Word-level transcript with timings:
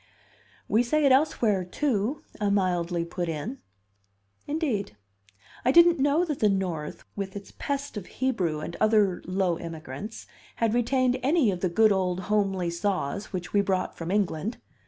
"We 0.67 0.81
say 0.81 1.05
it 1.05 1.11
elsewhere, 1.11 1.63
too," 1.63 2.23
I 2.39 2.49
mildly 2.49 3.05
put 3.05 3.29
in. 3.29 3.59
"Indeed? 4.47 4.97
I 5.63 5.71
didn't 5.71 5.99
know 5.99 6.25
that 6.25 6.39
the 6.39 6.49
North, 6.49 7.03
with 7.15 7.35
its 7.35 7.53
pest 7.59 7.97
of 7.97 8.07
Hebrew 8.07 8.61
and 8.61 8.75
other 8.81 9.21
low 9.27 9.59
immigrants, 9.59 10.25
had 10.55 10.73
retained 10.73 11.19
any 11.21 11.51
of 11.51 11.59
the 11.59 11.69
good 11.69 11.91
old 11.91 12.21
homely 12.31 12.71
saws 12.71 13.25
which 13.31 13.53
we 13.53 13.61
brought 13.61 13.95
from 13.95 14.09
England. 14.09 14.57